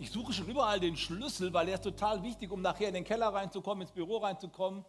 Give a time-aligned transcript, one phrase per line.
[0.00, 3.04] ich suche schon überall den Schlüssel, weil der ist total wichtig, um nachher in den
[3.04, 4.82] Keller reinzukommen, ins Büro reinzukommen.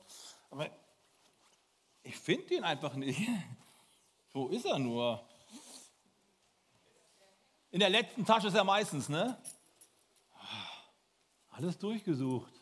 [0.49, 0.69] Aber
[2.01, 3.19] ich finde ihn einfach nicht.
[4.31, 5.21] Wo ist er nur?
[7.71, 9.37] In der letzten Tasche ist er meistens, ne?
[11.49, 12.53] Alles durchgesucht.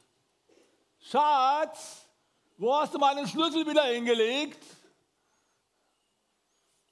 [1.00, 2.08] Schatz,
[2.58, 4.66] wo hast du meinen Schlüssel wieder hingelegt?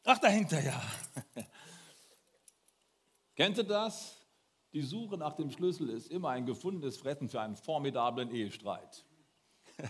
[0.05, 0.79] Ach, dahinter, ja.
[3.35, 4.16] Kennt ihr das?
[4.73, 9.05] Die Suche nach dem Schlüssel ist immer ein gefundenes Fressen für einen formidablen Ehestreit.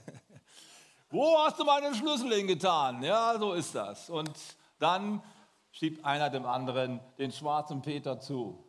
[1.10, 3.02] Wo hast du meinen Schlüssel hingetan?
[3.02, 4.10] Ja, so ist das.
[4.10, 4.32] Und
[4.80, 5.24] dann
[5.72, 8.64] schiebt einer dem anderen den schwarzen Peter zu.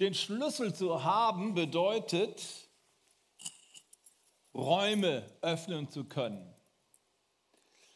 [0.00, 2.68] Den Schlüssel zu haben bedeutet,
[4.54, 6.54] Räume öffnen zu können.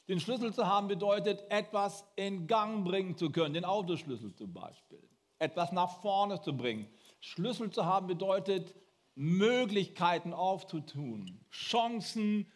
[0.09, 5.07] Den Schlüssel zu haben bedeutet, etwas in Gang bringen zu können, den Autoschlüssel zum Beispiel.
[5.39, 6.91] Etwas nach vorne zu bringen.
[7.21, 8.75] Schlüssel zu haben bedeutet,
[9.15, 12.47] Möglichkeiten aufzutun, Chancen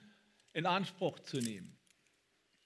[0.52, 1.76] in Anspruch zu nehmen.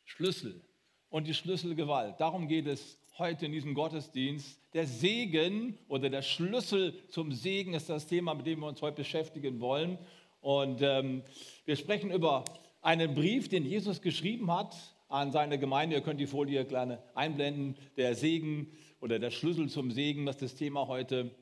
[0.05, 0.63] Schlüssel
[1.09, 2.21] und die Schlüsselgewalt.
[2.21, 4.61] Darum geht es heute in diesem Gottesdienst.
[4.75, 8.97] Der Segen oder der Schlüssel zum Segen ist das Thema, mit dem wir uns heute
[8.97, 9.99] beschäftigen wollen.
[10.41, 11.23] Und ähm,
[11.65, 12.45] wir sprechen über
[12.83, 14.77] einen Brief, den Jesus geschrieben hat
[15.09, 15.97] an seine Gemeinde.
[15.97, 17.77] Ihr könnt die Folie gerne einblenden.
[17.97, 21.35] Der Segen oder der Schlüssel zum Segen, das ist das Thema heute.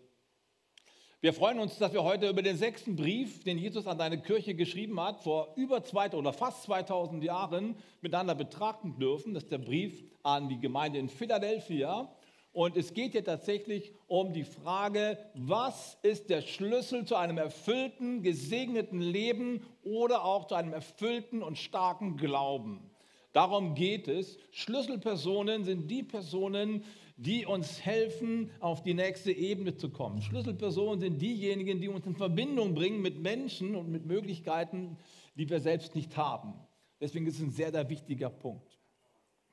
[1.25, 4.55] Wir freuen uns, dass wir heute über den sechsten Brief, den Jesus an seine Kirche
[4.55, 9.33] geschrieben hat, vor über zwei oder fast 2000 Jahren miteinander betrachten dürfen.
[9.33, 12.15] Das ist der Brief an die Gemeinde in Philadelphia.
[12.53, 18.23] Und es geht hier tatsächlich um die Frage, was ist der Schlüssel zu einem erfüllten,
[18.23, 22.91] gesegneten Leben oder auch zu einem erfüllten und starken Glauben.
[23.33, 24.37] Darum geht es.
[24.51, 26.85] Schlüsselpersonen sind die Personen,
[27.17, 30.21] die uns helfen, auf die nächste Ebene zu kommen.
[30.21, 34.97] Schlüsselpersonen sind diejenigen, die uns in Verbindung bringen mit Menschen und mit Möglichkeiten,
[35.37, 36.55] die wir selbst nicht haben.
[37.01, 38.79] Deswegen ist es ein sehr, sehr wichtiger Punkt.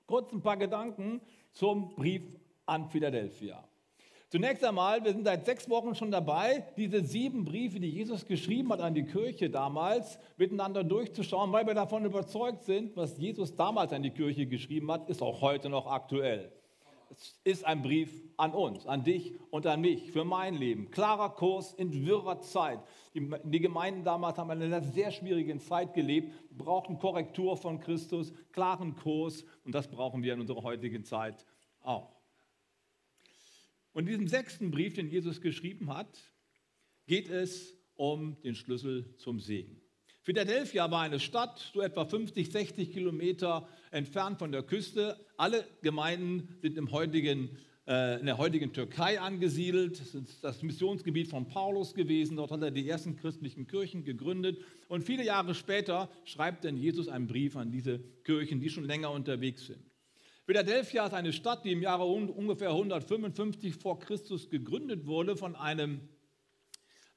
[0.08, 1.22] Kurz ein paar Gedanken
[1.52, 2.24] zum Brief
[2.66, 3.64] an Philadelphia.
[4.30, 8.72] Zunächst einmal, wir sind seit sechs Wochen schon dabei, diese sieben Briefe, die Jesus geschrieben
[8.72, 13.92] hat an die Kirche damals, miteinander durchzuschauen, weil wir davon überzeugt sind, was Jesus damals
[13.92, 16.50] an die Kirche geschrieben hat, ist auch heute noch aktuell.
[17.12, 20.92] Es ist ein Brief an uns, an dich und an mich, für mein Leben.
[20.92, 22.80] Klarer Kurs in wirrer Zeit.
[23.14, 28.32] Die, die Gemeinden damals haben in einer sehr schwierigen Zeit gelebt, brauchten Korrektur von Christus,
[28.54, 31.46] klaren Kurs und das brauchen wir in unserer heutigen Zeit
[31.82, 32.16] auch.
[33.92, 36.18] Und in diesem sechsten Brief, den Jesus geschrieben hat,
[37.08, 39.81] geht es um den Schlüssel zum Segen.
[40.24, 45.18] Philadelphia war eine Stadt, so etwa 50, 60 Kilometer entfernt von der Küste.
[45.36, 50.00] Alle Gemeinden sind im heutigen, äh, in der heutigen Türkei angesiedelt.
[50.00, 52.38] Das ist das Missionsgebiet von Paulus gewesen.
[52.38, 54.60] Dort hat er die ersten christlichen Kirchen gegründet.
[54.90, 59.10] Und viele Jahre später schreibt dann Jesus einen Brief an diese Kirchen, die schon länger
[59.10, 59.84] unterwegs sind.
[60.46, 66.02] Philadelphia ist eine Stadt, die im Jahre ungefähr 155 vor Christus gegründet wurde von einem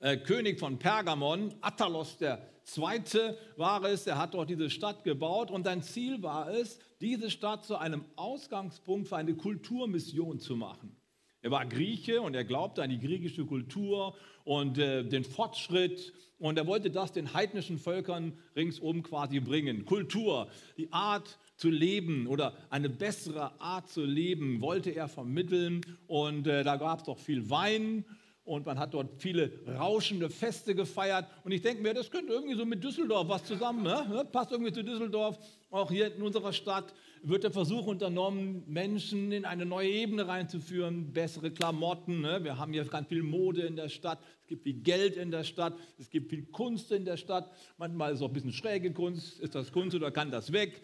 [0.04, 3.34] äh, König von Pergamon, Attalos II.
[3.56, 7.64] war es, er hat dort diese Stadt gebaut und sein Ziel war es, diese Stadt
[7.64, 10.94] zu einem Ausgangspunkt für eine Kulturmission zu machen.
[11.40, 16.58] Er war Grieche und er glaubte an die griechische Kultur und äh, den Fortschritt und
[16.58, 19.86] er wollte das den heidnischen Völkern ringsum quasi bringen.
[19.86, 26.46] Kultur, die Art zu leben oder eine bessere Art zu leben wollte er vermitteln und
[26.46, 28.04] äh, da gab es doch viel Wein
[28.44, 31.26] und man hat dort viele rauschende Feste gefeiert.
[31.44, 34.26] Und ich denke mir, das könnte irgendwie so mit Düsseldorf was zusammen, ne?
[34.30, 35.38] passt irgendwie zu Düsseldorf.
[35.70, 41.10] Auch hier in unserer Stadt wird der Versuch unternommen, Menschen in eine neue Ebene reinzuführen,
[41.12, 42.20] bessere Klamotten.
[42.20, 42.44] Ne?
[42.44, 45.44] Wir haben hier ganz viel Mode in der Stadt, es gibt viel Geld in der
[45.44, 47.50] Stadt, es gibt viel Kunst in der Stadt.
[47.78, 49.40] Manchmal ist es auch ein bisschen schräge Kunst.
[49.40, 50.82] Ist das Kunst oder kann das weg?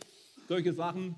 [0.48, 1.14] Solche Sachen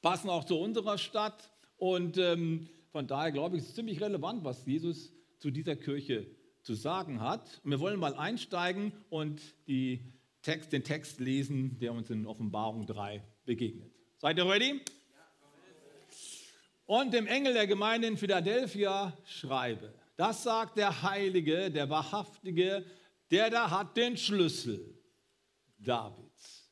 [0.00, 1.50] passen auch zu unserer Stadt.
[1.76, 6.28] Und ähm, von daher glaube ich, ist es ziemlich relevant, was Jesus zu dieser Kirche
[6.62, 7.60] zu sagen hat.
[7.64, 9.42] Und wir wollen mal einsteigen und
[10.40, 13.92] Text, den Text lesen, der uns in Offenbarung 3 begegnet.
[14.18, 14.80] Seid ihr ready?
[16.86, 22.84] Und dem Engel der Gemeinde in Philadelphia schreibe, das sagt der Heilige, der Wahrhaftige,
[23.30, 24.96] der da hat den Schlüssel
[25.78, 26.70] Davids,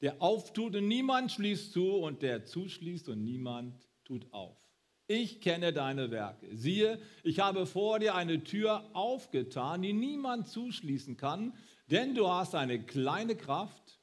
[0.00, 4.69] der auftut und niemand schließt zu und der zuschließt und niemand tut auf
[5.10, 6.46] ich kenne deine Werke.
[6.54, 11.52] Siehe, ich habe vor dir eine Tür aufgetan, die niemand zuschließen kann,
[11.90, 13.98] denn du hast eine kleine Kraft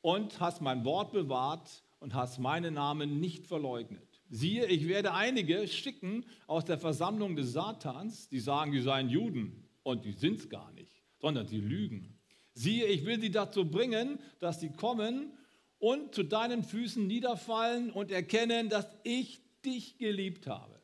[0.00, 4.22] und hast mein Wort bewahrt und hast meinen Namen nicht verleugnet.
[4.30, 9.68] Siehe, ich werde einige schicken aus der Versammlung des Satans, die sagen, die seien Juden,
[9.82, 12.18] Und die sind es gar nicht, sondern sie lügen.
[12.54, 15.32] Siehe, ich will sie dazu bringen, dass sie kommen
[15.78, 20.80] und zu deinen Füßen niederfallen und erkennen, dass ich dich geliebt habe.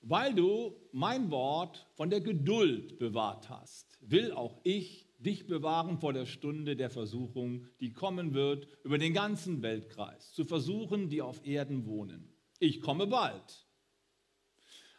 [0.00, 6.12] Weil du mein Wort von der Geduld bewahrt hast, will auch ich dich bewahren vor
[6.12, 11.46] der Stunde der Versuchung, die kommen wird über den ganzen Weltkreis, zu versuchen, die auf
[11.46, 12.32] Erden wohnen.
[12.58, 13.66] Ich komme bald.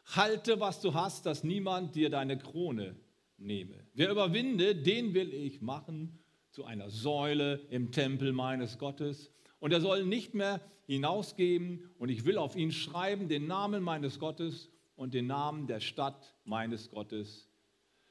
[0.06, 2.96] Halte, was du hast, dass niemand dir deine Krone
[3.38, 3.86] nehme.
[3.94, 6.20] Wer überwinde, den will ich machen
[6.52, 9.32] zu einer Säule im Tempel meines Gottes.
[9.64, 11.90] Und er soll nicht mehr hinausgehen.
[11.98, 16.36] Und ich will auf ihn schreiben den Namen meines Gottes und den Namen der Stadt
[16.44, 17.48] meines Gottes,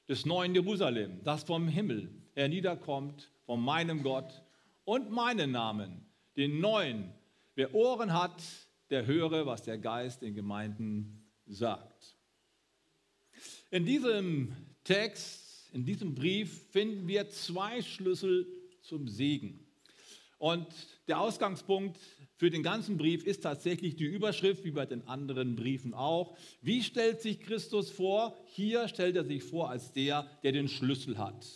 [0.08, 4.42] des neuen Jerusalem, das vom Himmel herniederkommt, von meinem Gott
[4.86, 6.06] und meinen Namen,
[6.38, 7.12] den neuen.
[7.54, 8.42] Wer Ohren hat,
[8.88, 12.16] der höre, was der Geist in Gemeinden sagt.
[13.70, 18.46] In diesem Text, in diesem Brief finden wir zwei Schlüssel
[18.80, 19.61] zum Segen.
[20.42, 20.66] Und
[21.06, 22.00] der Ausgangspunkt
[22.34, 26.36] für den ganzen Brief ist tatsächlich die Überschrift, wie bei den anderen Briefen auch.
[26.60, 28.36] Wie stellt sich Christus vor?
[28.46, 31.46] Hier stellt er sich vor als der, der den Schlüssel hat.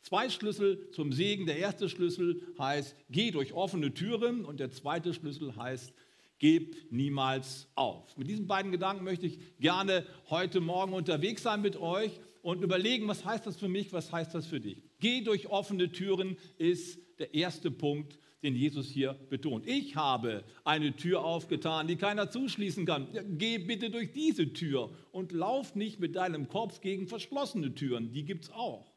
[0.00, 1.44] Zwei Schlüssel zum Segen.
[1.44, 5.92] Der erste Schlüssel heißt, geh durch offene Türen und der zweite Schlüssel heißt,
[6.38, 8.16] gib niemals auf.
[8.16, 13.06] Mit diesen beiden Gedanken möchte ich gerne heute Morgen unterwegs sein mit euch und überlegen,
[13.08, 14.91] was heißt das für mich, was heißt das für dich.
[15.02, 19.66] Geh durch offene Türen ist der erste Punkt, den Jesus hier betont.
[19.66, 23.08] Ich habe eine Tür aufgetan, die keiner zuschließen kann.
[23.36, 28.12] Geh bitte durch diese Tür und lauf nicht mit deinem Kopf gegen verschlossene Türen.
[28.12, 28.92] Die gibt es auch.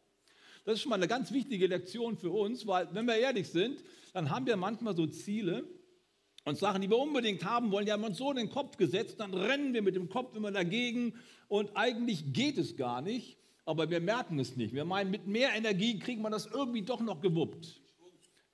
[0.63, 3.83] Das ist schon mal eine ganz wichtige Lektion für uns, weil, wenn wir ehrlich sind,
[4.13, 5.67] dann haben wir manchmal so Ziele
[6.43, 9.19] und Sachen, die wir unbedingt haben wollen, die haben uns so in den Kopf gesetzt,
[9.19, 11.15] dann rennen wir mit dem Kopf immer dagegen
[11.47, 14.73] und eigentlich geht es gar nicht, aber wir merken es nicht.
[14.73, 17.81] Wir meinen, mit mehr Energie kriegt man das irgendwie doch noch gewuppt.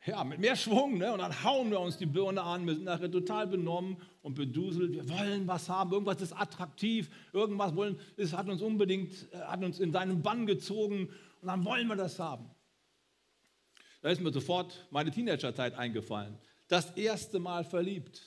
[0.06, 1.14] Ja, mit mehr Schwung, ne?
[1.14, 4.94] Und dann hauen wir uns die Birne an, wir sind nachher total benommen und beduselt.
[4.94, 9.64] Wir wollen was haben, irgendwas ist attraktiv, irgendwas wollen, es hat uns unbedingt, äh, hat
[9.64, 11.10] uns in seinen Bann gezogen
[11.42, 12.50] und dann wollen wir das haben.
[14.02, 16.36] Da ist mir sofort meine Teenagerzeit eingefallen.
[16.68, 18.24] Das erste Mal verliebt.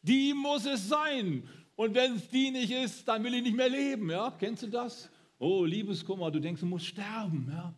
[0.00, 1.46] Die muss es sein.
[1.76, 4.10] Und wenn es die nicht ist, dann will ich nicht mehr leben.
[4.10, 4.34] Ja?
[4.38, 5.10] Kennst du das?
[5.44, 7.48] Oh, Liebeskummer, du denkst, du musst sterben.
[7.50, 7.74] Ja?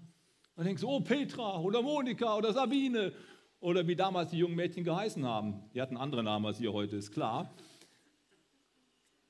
[0.54, 3.10] Dann denkst du, oh, Petra oder Monika oder Sabine
[3.58, 5.62] oder wie damals die jungen Mädchen geheißen haben.
[5.72, 7.54] Die hatten andere Namen als ihr heute, ist klar.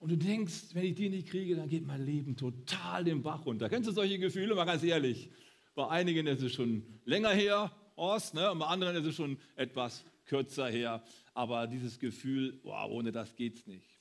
[0.00, 3.46] Und du denkst, wenn ich die nicht kriege, dann geht mein Leben total den Bach
[3.46, 3.68] runter.
[3.68, 4.56] Kennst du solche Gefühle?
[4.56, 5.30] Mal ganz ehrlich.
[5.76, 8.50] Bei einigen ist es schon länger her, Ost, ne?
[8.50, 11.04] und bei anderen ist es schon etwas kürzer her.
[11.34, 14.00] Aber dieses Gefühl, wow, ohne das geht's nicht.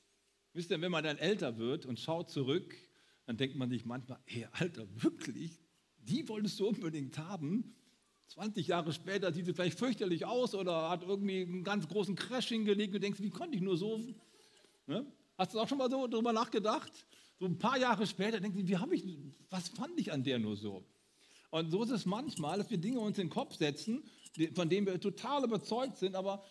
[0.54, 2.74] Wisst ihr, wenn man dann älter wird und schaut zurück,
[3.26, 5.58] dann denkt man sich manchmal, hey, Alter, wirklich?
[6.08, 7.74] die wolltest du unbedingt haben.
[8.28, 12.48] 20 Jahre später sieht sie vielleicht fürchterlich aus oder hat irgendwie einen ganz großen Crash
[12.48, 14.00] hingelegt und denkst, wie konnte ich nur so?
[14.86, 15.06] Ne?
[15.36, 16.92] Hast du auch schon mal so darüber nachgedacht?
[17.38, 19.04] So ein paar Jahre später denkst du, wie habe ich,
[19.50, 20.86] was fand ich an der nur so?
[21.50, 24.02] Und so ist es manchmal, dass wir Dinge uns in den Kopf setzen,
[24.54, 26.44] von denen wir total überzeugt sind, aber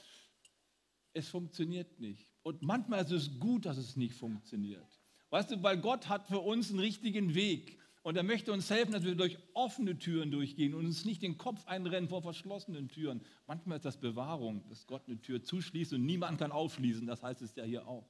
[1.13, 2.31] es funktioniert nicht.
[2.43, 5.02] Und manchmal ist es gut, dass es nicht funktioniert.
[5.33, 7.79] Weißt du, weil Gott hat für uns einen richtigen Weg.
[8.03, 11.39] Und er möchte uns helfen, dass wir durch offene Türen durchgehen und uns nicht den
[11.39, 13.19] Kopf einrennen vor verschlossenen Türen.
[13.47, 17.07] Manchmal ist das Bewahrung, dass Gott eine Tür zuschließt und niemand kann aufschließen.
[17.07, 18.07] Das heißt es ja hier auch.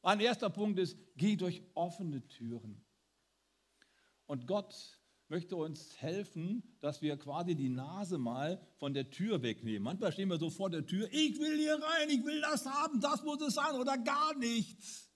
[0.00, 2.80] Ein erster Punkt ist, geh durch offene Türen.
[4.24, 4.98] Und Gott
[5.28, 9.82] möchte uns helfen, dass wir quasi die Nase mal von der Tür wegnehmen.
[9.82, 12.98] Manchmal stehen wir so vor der Tür, ich will hier rein, ich will das haben,
[12.98, 15.06] das muss es sein oder gar nichts.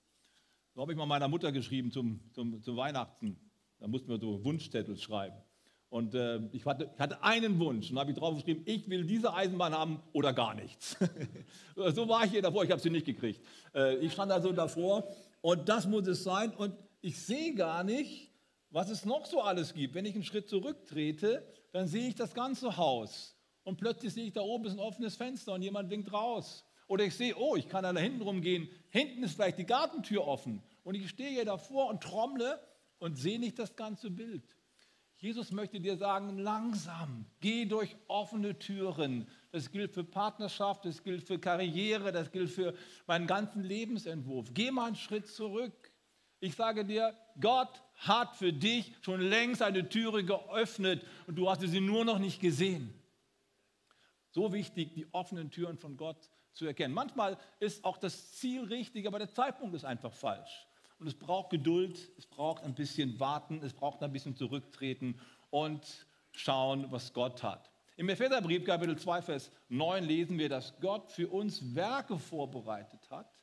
[0.80, 3.36] So habe ich mal meiner Mutter geschrieben zum, zum, zum Weihnachten.
[3.80, 5.36] Da mussten wir so Wunschzettel schreiben.
[5.90, 9.34] Und äh, ich, hatte, ich, hatte, einen Wunsch und habe ich draufgeschrieben, ich will diese
[9.34, 10.96] Eisenbahn haben oder gar nichts.
[11.76, 13.44] so war ich hier davor, ich habe sie nicht gekriegt.
[13.74, 15.06] Äh, ich stand also davor
[15.42, 16.72] und das muss es sein und
[17.02, 18.32] ich sehe gar nicht,
[18.70, 19.94] was es noch so alles gibt.
[19.94, 24.32] Wenn ich einen Schritt zurücktrete, dann sehe ich das ganze Haus und plötzlich sehe ich
[24.32, 26.64] da oben ist ein offenes Fenster und jemand winkt raus.
[26.88, 30.60] Oder ich sehe, oh, ich kann da hinten rumgehen, hinten ist vielleicht die Gartentür offen
[30.84, 32.60] und ich stehe hier davor und trommle
[32.98, 34.44] und sehe nicht das ganze Bild.
[35.20, 39.28] Jesus möchte dir sagen, langsam, geh durch offene Türen.
[39.52, 42.74] Das gilt für Partnerschaft, das gilt für Karriere, das gilt für
[43.06, 44.48] meinen ganzen Lebensentwurf.
[44.54, 45.92] Geh mal einen Schritt zurück.
[46.40, 51.60] Ich sage dir, Gott hat für dich schon längst eine Türe geöffnet und du hast
[51.60, 52.94] sie nur noch nicht gesehen.
[54.30, 56.94] So wichtig, die offenen Türen von Gott zu erkennen.
[56.94, 60.66] Manchmal ist auch das Ziel richtig, aber der Zeitpunkt ist einfach falsch.
[61.00, 66.06] Und es braucht Geduld, es braucht ein bisschen Warten, es braucht ein bisschen Zurücktreten und
[66.32, 67.70] schauen, was Gott hat.
[67.96, 73.34] Im Epheserbrief Kapitel 2, Vers 9 lesen wir, dass Gott für uns Werke vorbereitet hat,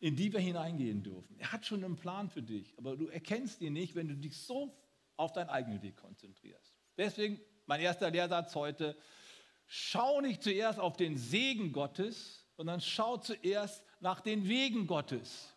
[0.00, 1.38] in die wir hineingehen dürfen.
[1.38, 4.36] Er hat schon einen Plan für dich, aber du erkennst ihn nicht, wenn du dich
[4.36, 4.76] so
[5.16, 6.74] auf deinen eigenen Weg konzentrierst.
[6.96, 8.96] Deswegen mein erster Lehrsatz heute,
[9.66, 15.51] schau nicht zuerst auf den Segen Gottes, sondern schau zuerst nach den Wegen Gottes.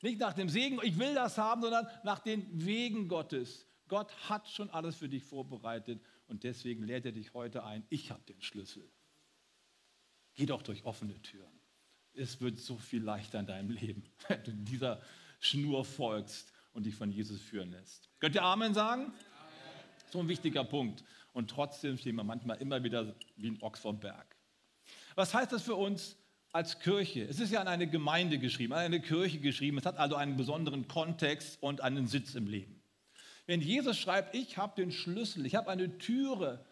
[0.00, 3.66] Nicht nach dem Segen, ich will das haben, sondern nach den Wegen Gottes.
[3.88, 8.10] Gott hat schon alles für dich vorbereitet und deswegen lädt er dich heute ein, ich
[8.10, 8.88] habe den Schlüssel.
[10.34, 11.50] Geh doch durch offene Türen.
[12.14, 15.00] Es wird so viel leichter in deinem Leben, wenn du dieser
[15.40, 18.08] Schnur folgst und dich von Jesus führen lässt.
[18.20, 19.06] Könnt ihr Amen sagen?
[19.06, 19.14] Amen.
[20.10, 21.02] So ein wichtiger Punkt.
[21.32, 24.36] Und trotzdem stehen wir manchmal immer wieder wie ein Ochs vom Berg.
[25.14, 26.16] Was heißt das für uns
[26.52, 27.24] als Kirche?
[27.24, 29.78] Es ist ja an eine Gemeinde geschrieben, an eine Kirche geschrieben.
[29.78, 32.80] Es hat also einen besonderen Kontext und einen Sitz im Leben.
[33.46, 36.64] Wenn Jesus schreibt, ich habe den Schlüssel, ich habe eine Türe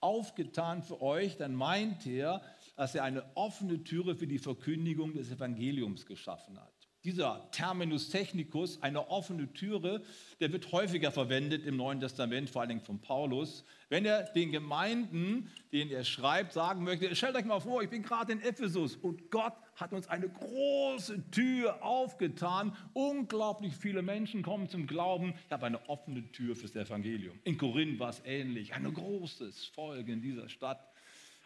[0.00, 2.42] aufgetan für euch, dann meint er,
[2.76, 6.73] dass er eine offene Türe für die Verkündigung des Evangeliums geschaffen hat.
[7.04, 10.02] Dieser Terminus technicus, eine offene Türe,
[10.40, 14.52] der wird häufiger verwendet im Neuen Testament, vor allen Dingen von Paulus, wenn er den
[14.52, 18.96] Gemeinden, denen er schreibt, sagen möchte, stellt euch mal vor, ich bin gerade in Ephesus
[18.96, 22.74] und Gott hat uns eine große Tür aufgetan.
[22.94, 25.34] Unglaublich viele Menschen kommen zum Glauben.
[25.46, 27.38] Ich habe eine offene Tür fürs Evangelium.
[27.44, 28.74] In Korinth war es ähnlich.
[28.74, 30.88] Ein großes Volk in dieser Stadt.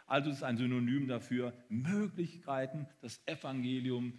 [0.07, 4.19] Also es ist ein Synonym dafür, Möglichkeiten, das Evangelium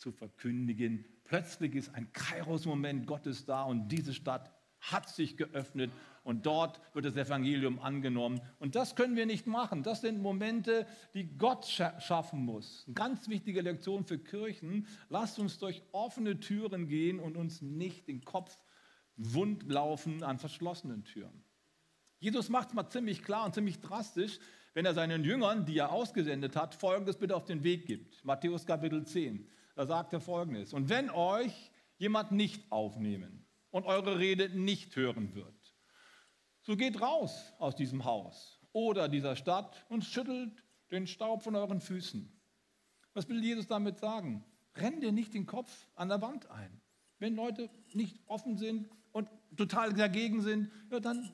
[0.00, 1.04] zu verkündigen.
[1.24, 5.92] Plötzlich ist ein Kairos-Moment Gottes da und diese Stadt hat sich geöffnet
[6.24, 8.40] und dort wird das Evangelium angenommen.
[8.58, 9.82] Und das können wir nicht machen.
[9.82, 12.84] Das sind Momente, die Gott schaffen muss.
[12.86, 14.86] Eine ganz wichtige Lektion für Kirchen.
[15.10, 18.58] Lasst uns durch offene Türen gehen und uns nicht den Kopf
[19.16, 21.44] wund laufen an verschlossenen Türen.
[22.20, 24.38] Jesus macht es mal ziemlich klar und ziemlich drastisch,
[24.72, 28.24] wenn er seinen Jüngern, die er ausgesendet hat, Folgendes bitte auf den Weg gibt.
[28.24, 29.46] Matthäus Kapitel 10.
[29.74, 35.34] Da sagt er folgendes: Und wenn euch jemand nicht aufnehmen und eure Rede nicht hören
[35.34, 35.74] wird,
[36.62, 41.80] so geht raus aus diesem Haus oder dieser Stadt und schüttelt den Staub von euren
[41.80, 42.30] Füßen.
[43.14, 44.44] Was will Jesus damit sagen?
[44.76, 46.80] Renn dir nicht den Kopf an der Wand ein.
[47.18, 51.30] Wenn Leute nicht offen sind und total dagegen sind, ja, dann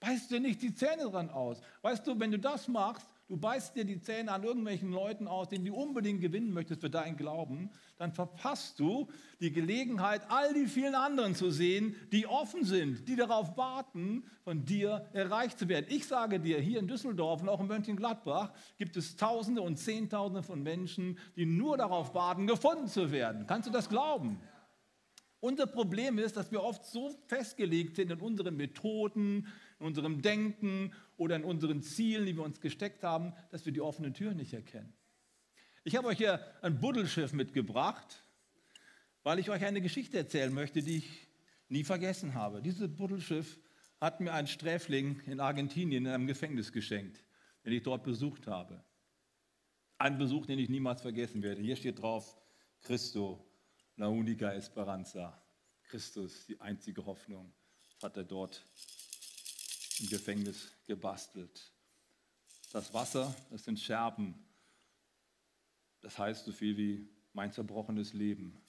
[0.00, 1.60] beißt dir nicht die Zähne dran aus.
[1.82, 5.48] Weißt du, wenn du das machst, du beißt dir die Zähne an irgendwelchen Leuten aus,
[5.48, 9.08] denen du unbedingt gewinnen möchtest für deinen Glauben, dann verpasst du
[9.40, 14.66] die Gelegenheit, all die vielen anderen zu sehen, die offen sind, die darauf warten, von
[14.66, 15.86] dir erreicht zu werden.
[15.88, 20.42] Ich sage dir, hier in Düsseldorf und auch in Mönchengladbach gibt es Tausende und Zehntausende
[20.42, 23.46] von Menschen, die nur darauf warten, gefunden zu werden.
[23.46, 24.42] Kannst du das glauben?
[25.44, 29.48] Unser Problem ist, dass wir oft so festgelegt sind in unseren Methoden,
[29.82, 33.80] in unserem Denken oder in unseren Zielen, die wir uns gesteckt haben, dass wir die
[33.80, 34.92] offene Tür nicht erkennen.
[35.84, 38.22] Ich habe euch hier ein Buddelschiff mitgebracht,
[39.24, 41.26] weil ich euch eine Geschichte erzählen möchte, die ich
[41.68, 42.62] nie vergessen habe.
[42.62, 43.58] Dieses Buddelschiff
[44.00, 47.24] hat mir ein Sträfling in Argentinien in einem Gefängnis geschenkt,
[47.64, 48.84] den ich dort besucht habe.
[49.98, 51.60] Ein Besuch, den ich niemals vergessen werde.
[51.60, 52.36] Hier steht drauf,
[52.82, 53.44] Christo,
[53.96, 55.40] la única esperanza.
[55.84, 57.52] Christus, die einzige Hoffnung,
[58.00, 58.64] hat er dort
[60.00, 61.72] im Gefängnis gebastelt.
[62.72, 64.34] Das Wasser, das sind Scherben.
[66.00, 68.62] Das heißt so viel wie mein zerbrochenes Leben.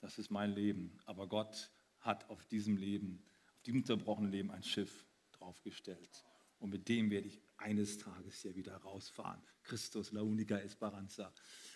[0.00, 0.98] Das ist mein Leben.
[1.04, 3.22] Aber Gott hat auf diesem Leben,
[3.54, 6.24] auf diesem zerbrochenen Leben ein Schiff draufgestellt.
[6.58, 9.40] Und mit dem werde ich eines Tages hier wieder rausfahren.
[9.62, 11.32] Christus, la única esperanza.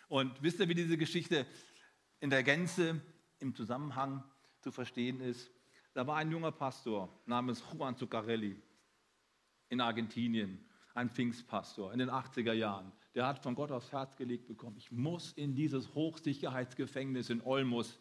[0.08, 1.46] Und wisst ihr, wie diese Geschichte
[2.20, 3.00] in der Gänze
[3.38, 4.24] im Zusammenhang
[4.60, 5.50] zu verstehen ist?
[5.94, 8.60] Da war ein junger Pastor namens Juan Zuccarelli
[9.68, 10.58] in Argentinien,
[10.92, 12.92] ein Pfingstpastor in den 80er Jahren.
[13.14, 18.00] Der hat von Gott aufs Herz gelegt bekommen, ich muss in dieses Hochsicherheitsgefängnis in Olmos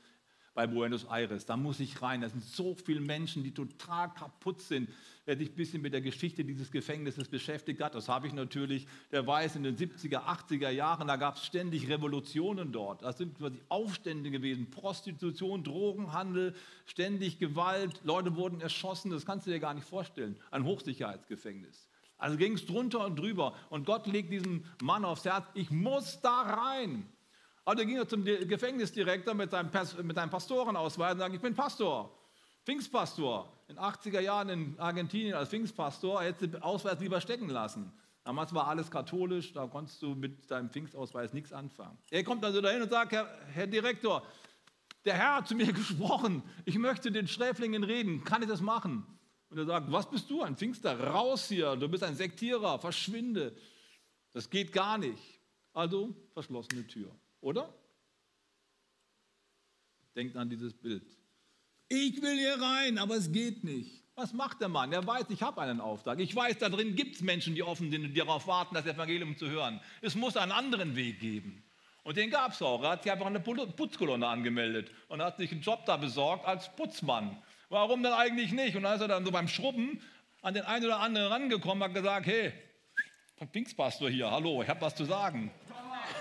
[0.53, 1.45] bei Buenos Aires.
[1.45, 2.21] Da muss ich rein.
[2.21, 4.89] Da sind so viele Menschen, die total kaputt sind.
[5.25, 8.87] Wer sich ein bisschen mit der Geschichte dieses Gefängnisses beschäftigt hat, das habe ich natürlich,
[9.11, 13.03] der weiß, in den 70er, 80er Jahren, da gab es ständig Revolutionen dort.
[13.03, 16.53] Das sind quasi Aufstände gewesen, Prostitution, Drogenhandel,
[16.85, 20.35] ständig Gewalt, Leute wurden erschossen, das kannst du dir gar nicht vorstellen.
[20.51, 21.87] Ein Hochsicherheitsgefängnis.
[22.17, 23.53] Also ging es drunter und drüber.
[23.69, 27.05] Und Gott legt diesem Mann aufs Herz, ich muss da rein.
[27.65, 29.69] Also ging er zum Gefängnisdirektor mit seinem,
[30.03, 32.13] mit seinem Pastorenausweis und sagte, ich bin Pastor,
[32.65, 33.51] Pfingstpastor.
[33.67, 37.91] In 80er Jahren in Argentinien als Pfingstpastor, hätte den Ausweis lieber stecken lassen.
[38.23, 41.97] Damals war alles katholisch, da konntest du mit deinem Pfingstausweis nichts anfangen.
[42.09, 44.23] Er kommt also dahin und sagt, Herr, Herr Direktor,
[45.03, 49.05] der Herr hat zu mir gesprochen, ich möchte den Sträflingen reden, kann ich das machen?
[49.49, 50.99] Und er sagt, was bist du, ein Pfingster?
[50.99, 53.55] Raus hier, du bist ein Sektierer, verschwinde.
[54.31, 55.39] Das geht gar nicht.
[55.73, 57.11] Also verschlossene Tür,
[57.43, 57.73] oder?
[60.15, 61.05] Denkt an dieses Bild.
[61.89, 64.03] Ich will hier rein, aber es geht nicht.
[64.15, 64.93] Was macht der Mann?
[64.93, 66.19] Er weiß, ich habe einen Auftrag.
[66.19, 69.37] Ich weiß, da drin gibt es Menschen, die offen sind und darauf warten, das Evangelium
[69.37, 69.81] zu hören.
[70.01, 71.63] Es muss einen anderen Weg geben.
[72.03, 72.83] Und den gab es auch.
[72.83, 76.73] Er hat sich einfach eine Putzkolonne angemeldet und hat sich einen Job da besorgt als
[76.75, 77.41] Putzmann.
[77.69, 78.75] Warum denn eigentlich nicht?
[78.75, 79.99] Und dann ist er dann so beim Schrubben
[80.41, 82.53] an den einen oder anderen rangekommen und hat gesagt, hey,
[83.51, 85.51] Pfingstpastor hier, hallo, ich habe was zu sagen.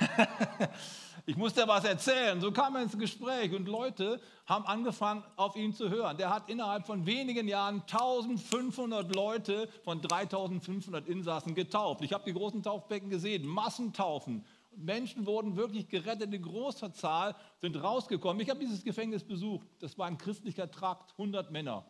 [1.24, 2.40] ich muss dir was erzählen.
[2.40, 6.16] So kam er ins Gespräch und Leute haben angefangen, auf ihn zu hören.
[6.16, 12.02] Der hat innerhalb von wenigen Jahren 1500 Leute von 3500 Insassen getauft.
[12.02, 14.44] Ich habe die großen Taufbecken gesehen, Massentaufen.
[14.74, 18.42] Menschen wurden wirklich gerettet in großer Zahl, sind rausgekommen.
[18.42, 19.66] Ich habe dieses Gefängnis besucht.
[19.80, 21.84] Das war ein christlicher Trakt, 100 Männer.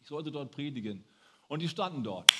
[0.00, 1.04] Ich sollte dort predigen.
[1.48, 2.30] Und die standen dort.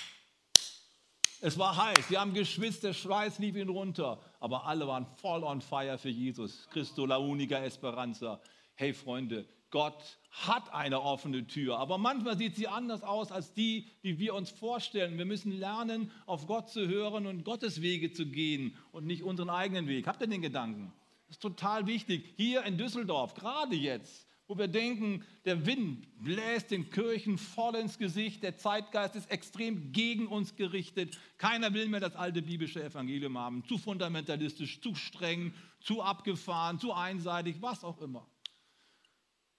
[1.40, 5.44] Es war heiß, sie haben geschwitzt, der Schweiß lief ihnen runter, aber alle waren voll
[5.44, 6.66] on fire für Jesus.
[6.70, 8.40] Christo la unica esperanza.
[8.74, 13.86] Hey Freunde, Gott hat eine offene Tür, aber manchmal sieht sie anders aus als die,
[14.02, 15.18] die wir uns vorstellen.
[15.18, 19.50] Wir müssen lernen, auf Gott zu hören und Gottes Wege zu gehen und nicht unseren
[19.50, 20.06] eigenen Weg.
[20.06, 20.92] Habt ihr den Gedanken?
[21.26, 22.32] Das ist total wichtig.
[22.36, 27.98] Hier in Düsseldorf, gerade jetzt, wo wir denken, der Wind bläst den Kirchen voll ins
[27.98, 31.18] Gesicht, der Zeitgeist ist extrem gegen uns gerichtet.
[31.36, 33.64] Keiner will mehr das alte biblische Evangelium haben.
[33.66, 38.26] Zu fundamentalistisch, zu streng, zu abgefahren, zu einseitig, was auch immer.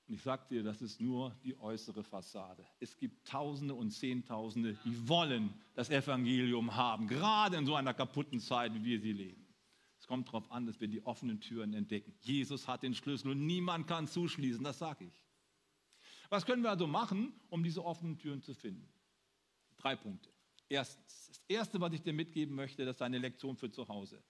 [0.07, 2.65] Und ich sage dir, das ist nur die äußere Fassade.
[2.79, 8.39] Es gibt Tausende und Zehntausende, die wollen das Evangelium haben, gerade in so einer kaputten
[8.39, 9.46] Zeit, wie wir sie leben.
[10.07, 12.13] Kommt darauf an, dass wir die offenen Türen entdecken.
[12.21, 15.23] Jesus hat den Schlüssel und niemand kann zuschließen, das sage ich.
[16.29, 18.87] Was können wir also machen, um diese offenen Türen zu finden?
[19.75, 20.29] Drei Punkte.
[20.69, 24.21] Erstens, das Erste, was ich dir mitgeben möchte, das ist eine Lektion für zu Hause.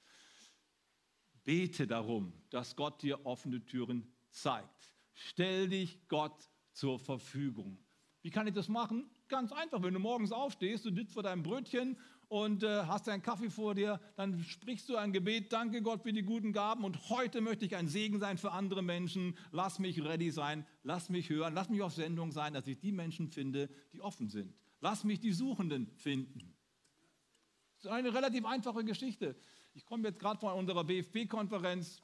[1.43, 4.95] Bete darum, dass Gott dir offene Türen zeigt.
[5.13, 7.77] Stell dich Gott zur Verfügung.
[8.21, 9.09] Wie kann ich das machen?
[9.27, 11.97] Ganz einfach, wenn du morgens aufstehst, du sitzt vor deinem Brötchen
[12.29, 16.11] und äh, hast einen Kaffee vor dir, dann sprichst du ein Gebet, danke Gott für
[16.11, 19.37] die guten Gaben und heute möchte ich ein Segen sein für andere Menschen.
[19.51, 22.91] Lass mich ready sein, lass mich hören, lass mich auf Sendung sein, dass ich die
[22.91, 24.53] Menschen finde, die offen sind.
[24.81, 26.53] Lass mich die Suchenden finden.
[27.77, 29.35] Das ist eine relativ einfache Geschichte.
[29.73, 32.01] Ich komme jetzt gerade von unserer BFP-Konferenz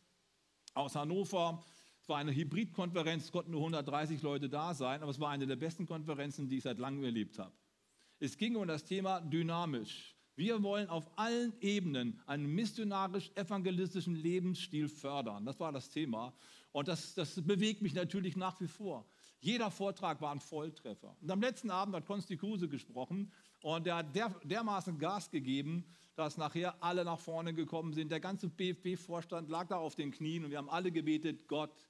[0.73, 1.63] aus Hannover.
[2.01, 5.47] Es war eine Hybridkonferenz, es konnten nur 130 Leute da sein, aber es war eine
[5.47, 7.53] der besten Konferenzen, die ich seit langem erlebt habe.
[8.19, 10.12] Es ging um das Thema dynamisch.
[10.35, 15.45] Wir wollen auf allen Ebenen einen missionarisch-evangelistischen Lebensstil fördern.
[15.45, 16.33] Das war das Thema.
[16.71, 19.05] Und das, das bewegt mich natürlich nach wie vor.
[19.39, 21.15] Jeder Vortrag war ein Volltreffer.
[21.21, 25.85] Und am letzten Abend hat Konsti Kruse gesprochen und er hat der, dermaßen Gas gegeben,
[26.15, 28.09] dass nachher alle nach vorne gekommen sind.
[28.09, 31.85] Der ganze BFB-Vorstand lag da auf den Knien und wir haben alle gebetet, Gott,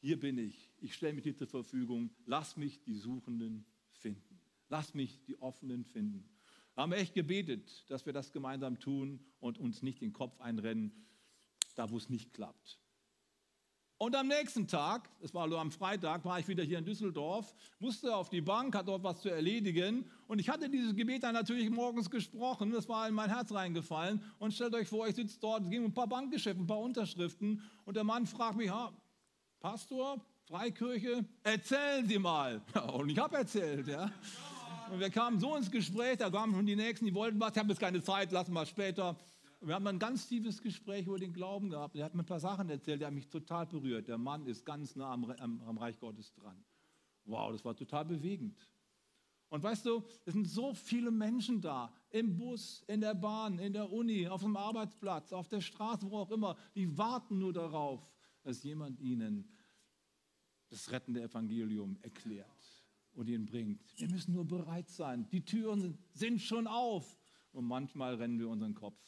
[0.00, 4.94] hier bin ich, ich stelle mich dir zur Verfügung, lass mich die Suchenden finden, lass
[4.94, 6.24] mich die Offenen finden.
[6.80, 10.90] Wir haben echt gebetet, dass wir das gemeinsam tun und uns nicht den Kopf einrennen,
[11.74, 12.80] da wo es nicht klappt.
[13.98, 17.54] Und am nächsten Tag, es war nur am Freitag, war ich wieder hier in Düsseldorf,
[17.80, 20.10] musste auf die Bank, hatte dort was zu erledigen.
[20.26, 22.70] Und ich hatte dieses Gebet dann natürlich morgens gesprochen.
[22.70, 24.24] Das war in mein Herz reingefallen.
[24.38, 26.80] Und stellt euch vor, ich sitze dort, es ging um ein paar Bankgeschäfte, ein paar
[26.80, 27.62] Unterschriften.
[27.84, 28.70] Und der Mann fragt mich,
[29.60, 32.62] Pastor, Freikirche, erzählen Sie mal.
[32.74, 34.10] Ja, und ich habe erzählt, ja.
[34.90, 37.58] Und wir kamen so ins Gespräch, da kamen schon die Nächsten, die wollten was, ich
[37.58, 39.16] habe jetzt keine Zeit, lassen wir später.
[39.60, 41.94] Wir haben ein ganz tiefes Gespräch über den Glauben gehabt.
[41.94, 44.08] Er hat mir ein paar Sachen erzählt, die haben mich total berührt.
[44.08, 46.64] Der Mann ist ganz nah am, am, am Reich Gottes dran.
[47.24, 48.56] Wow, das war total bewegend.
[49.48, 53.72] Und weißt du, es sind so viele Menschen da, im Bus, in der Bahn, in
[53.72, 58.12] der Uni, auf dem Arbeitsplatz, auf der Straße, wo auch immer, die warten nur darauf,
[58.42, 59.48] dass jemand ihnen
[60.68, 62.59] das rettende Evangelium erklärt
[63.14, 63.80] und ihnen bringt.
[63.98, 65.28] Wir müssen nur bereit sein.
[65.30, 67.18] Die Türen sind schon auf
[67.52, 68.98] und manchmal rennen wir unseren Kopf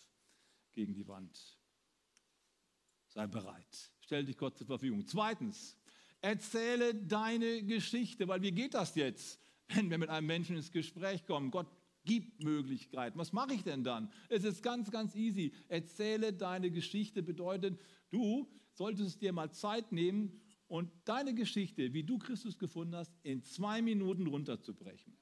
[0.73, 1.59] gegen die Wand.
[3.09, 3.93] Sei bereit.
[4.01, 5.07] Stell dich Gott zur Verfügung.
[5.07, 5.77] Zweitens,
[6.21, 11.25] erzähle deine Geschichte, weil wie geht das jetzt, wenn wir mit einem Menschen ins Gespräch
[11.27, 11.51] kommen?
[11.51, 11.69] Gott
[12.05, 13.19] gibt Möglichkeiten.
[13.19, 14.11] Was mache ich denn dann?
[14.29, 15.53] Es ist ganz, ganz easy.
[15.69, 17.79] Erzähle deine Geschichte bedeutet,
[18.11, 20.42] du solltest dir mal Zeit nehmen
[20.73, 25.15] und deine Geschichte, wie du Christus gefunden hast, in zwei Minuten runterzubrechen.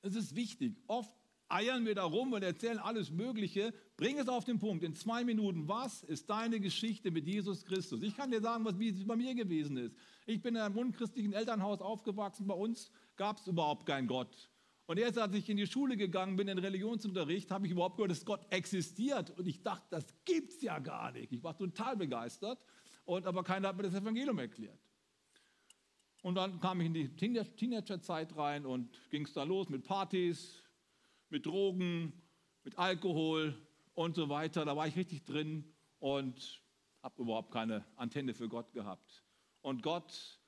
[0.00, 0.76] Es ist wichtig.
[0.88, 1.14] Oft
[1.48, 3.72] eiern wir da rum und erzählen alles Mögliche.
[3.96, 5.68] Bring es auf den Punkt in zwei Minuten.
[5.68, 8.02] Was ist deine Geschichte mit Jesus Christus?
[8.02, 9.94] Ich kann dir sagen, was, wie es bei mir gewesen ist.
[10.26, 12.48] Ich bin in einem unchristlichen Elternhaus aufgewachsen.
[12.48, 14.50] Bei uns gab es überhaupt keinen Gott.
[14.86, 18.10] Und erst als ich in die Schule gegangen bin, in Religionsunterricht, habe ich überhaupt gehört,
[18.10, 19.30] dass Gott existiert.
[19.38, 21.32] Und ich dachte, das gibt es ja gar nicht.
[21.32, 22.66] Ich war total begeistert.
[23.12, 24.78] Und, aber keiner hat mir das Evangelium erklärt.
[26.22, 30.62] Und dann kam ich in die Teenagerzeit rein und ging es da los mit Partys,
[31.28, 32.12] mit Drogen,
[32.64, 33.54] mit Alkohol
[33.92, 34.64] und so weiter.
[34.64, 36.62] Da war ich richtig drin und
[37.02, 39.22] habe überhaupt keine Antenne für Gott gehabt.
[39.60, 40.40] Und Gott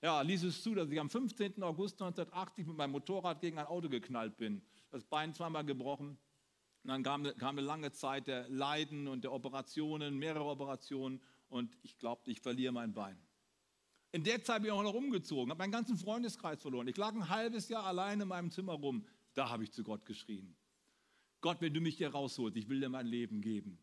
[0.00, 1.62] ja, ließ es zu, dass ich am 15.
[1.64, 4.62] August 1980 mit meinem Motorrad gegen ein Auto geknallt bin.
[4.90, 6.18] Das Bein zweimal gebrochen.
[6.84, 11.20] Und dann kam, kam eine lange Zeit der Leiden und der Operationen, mehrere Operationen.
[11.54, 13.16] Und ich glaubte, ich verliere mein Bein.
[14.10, 16.88] In der Zeit bin ich auch noch umgezogen, habe meinen ganzen Freundeskreis verloren.
[16.88, 19.06] Ich lag ein halbes Jahr allein in meinem Zimmer rum.
[19.34, 20.56] Da habe ich zu Gott geschrien.
[21.42, 23.78] Gott, wenn du mich hier rausholst, ich will dir mein Leben geben.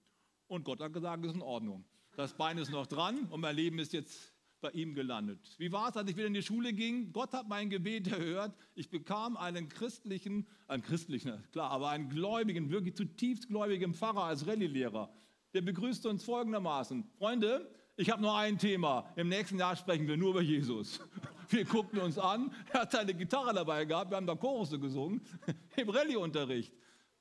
[0.48, 1.86] Und Gott hat gesagt, ist in Ordnung.
[2.18, 5.56] Das Bein ist noch dran und mein Leben ist jetzt bei ihm gelandet.
[5.58, 7.14] Wie war es, als ich wieder in die Schule ging?
[7.14, 8.54] Gott hat mein Gebet erhört.
[8.76, 14.46] Ich bekam einen christlichen, einen christlichen, klar, aber einen gläubigen, wirklich zutiefst gläubigen Pfarrer als
[14.46, 15.10] Rallye-Lehrer.
[15.54, 19.12] Der begrüßte uns folgendermaßen: Freunde, ich habe nur ein Thema.
[19.16, 21.00] Im nächsten Jahr sprechen wir nur über Jesus.
[21.50, 22.50] Wir guckten uns an.
[22.72, 24.10] Er hat seine Gitarre dabei gehabt.
[24.10, 25.20] Wir haben da Chorusse gesungen
[25.76, 26.74] im Rallye-Unterricht.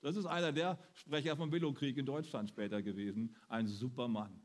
[0.02, 3.34] Das ist einer der Sprecher vom Billowkrieg in Deutschland später gewesen.
[3.48, 4.40] Ein super Mann.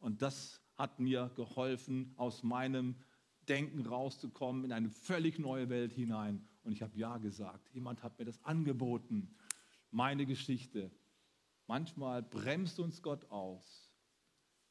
[0.00, 2.96] Und das hat mir geholfen, aus meinem
[3.48, 6.46] Denken rauszukommen, in eine völlig neue Welt hinein.
[6.64, 7.72] Und ich habe Ja gesagt.
[7.72, 9.36] Jemand hat mir das angeboten.
[9.92, 10.90] Meine Geschichte.
[11.68, 13.92] Manchmal bremst uns Gott aus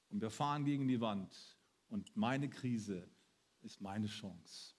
[0.10, 1.58] und wir fahren gegen die Wand.
[1.90, 3.08] Und meine Krise
[3.62, 4.74] ist meine Chance.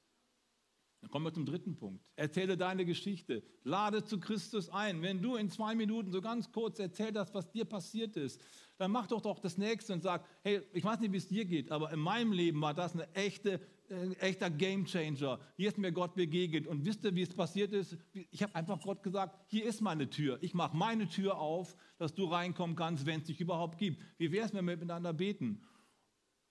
[1.01, 2.05] Dann kommen wir zum dritten Punkt.
[2.17, 3.45] Erzähle deine Geschichte.
[3.63, 5.01] Lade zu Christus ein.
[5.01, 8.43] Wenn du in zwei Minuten so ganz kurz erzählt hast, was dir passiert ist,
[8.79, 11.45] dann mach doch doch das Nächste und sag, hey, ich weiß nicht, wie es dir
[11.45, 13.61] geht, aber in meinem Leben war das eine echte,
[13.91, 15.41] ein echter Gamechanger.
[15.57, 16.67] Hier ist mir Gott begegnet.
[16.67, 17.99] Und wisst ihr, wie es passiert ist?
[18.13, 20.39] Ich habe einfach Gott gesagt, hier ist meine Tür.
[20.43, 24.01] Ich mache meine Tür auf, dass du reinkommen kannst, wenn es dich überhaupt gibt.
[24.17, 25.63] Wie wäre es, wenn wir miteinander beten?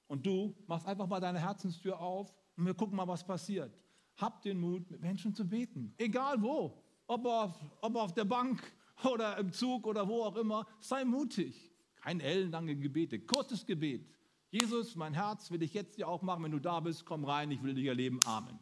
[0.07, 3.77] Und du machst einfach mal deine Herzenstür auf und wir gucken mal, was passiert.
[4.17, 5.93] Hab den Mut, mit Menschen zu beten.
[5.97, 6.83] Egal wo.
[7.05, 8.61] Ob auf, ob auf der Bank
[9.05, 10.65] oder im Zug oder wo auch immer.
[10.79, 11.71] Sei mutig.
[12.07, 14.07] Kein ellenlange Gebete, kurzes Gebet.
[14.49, 16.41] Jesus, mein Herz will ich jetzt dir auch machen.
[16.41, 18.21] Wenn du da bist, komm rein, ich will dich erleben.
[18.23, 18.57] Amen.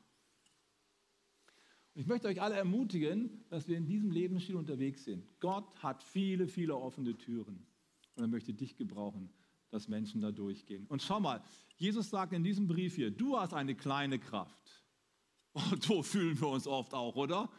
[1.94, 5.24] Und ich möchte euch alle ermutigen, dass wir in diesem Lebensstil unterwegs sind.
[5.40, 7.68] Gott hat viele, viele offene Türen.
[8.16, 9.30] Und er möchte dich gebrauchen,
[9.70, 10.88] dass Menschen da durchgehen.
[10.88, 11.44] Und schau mal,
[11.78, 14.84] Jesus sagt in diesem Brief hier, du hast eine kleine Kraft.
[15.54, 17.52] Und so fühlen wir uns oft auch, oder?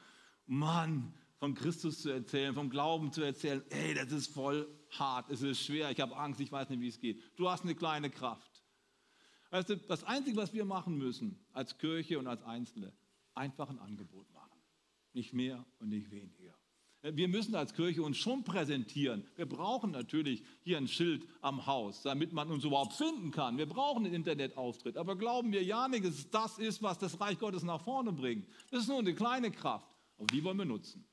[0.46, 5.42] Mann, von Christus zu erzählen, vom Glauben zu erzählen, ey, das ist voll hart, es
[5.42, 7.22] ist schwer, ich habe Angst, ich weiß nicht, wie es geht.
[7.37, 8.62] Du hast eine kleine Kraft.
[9.51, 12.92] Weißt du, das Einzige, was wir machen müssen als Kirche und als Einzelne,
[13.35, 14.61] einfach ein Angebot machen.
[15.12, 16.55] Nicht mehr und nicht weniger.
[17.03, 19.25] Wir müssen als Kirche uns schon präsentieren.
[19.37, 23.59] Wir brauchen natürlich hier ein Schild am Haus, damit man uns überhaupt finden kann.
[23.59, 24.96] Wir brauchen einen Internetauftritt.
[24.96, 28.49] Aber glauben wir ja nicht, dass das ist, was das Reich Gottes nach vorne bringt.
[28.70, 29.94] Das ist nur eine kleine Kraft.
[30.18, 31.07] Aber die wollen wir nutzen.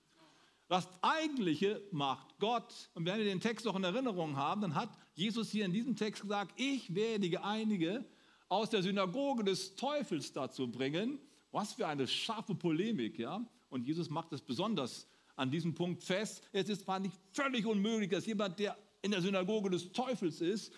[0.74, 2.90] Das Eigentliche macht Gott.
[2.96, 5.96] Und wenn wir den Text noch in Erinnerung haben, dann hat Jesus hier in diesem
[5.96, 8.04] Text gesagt, ich werde einige
[8.50, 11.20] aus der Synagoge des Teufels dazu bringen.
[11.52, 13.48] Was für eine scharfe Polemik, ja?
[13.70, 16.42] Und Jesus macht es besonders an diesem Punkt fest.
[16.52, 20.74] Es ist zwar nicht völlig unmöglich, dass jemand, der in der Synagoge des Teufels ist,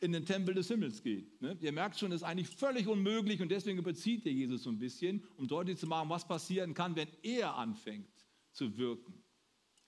[0.00, 1.40] in den Tempel des Himmels geht.
[1.40, 1.56] Ne?
[1.62, 4.78] Ihr merkt schon, es ist eigentlich völlig unmöglich und deswegen überzieht er Jesus so ein
[4.78, 8.10] bisschen, um deutlich zu machen, was passieren kann, wenn er anfängt
[8.52, 9.21] zu wirken.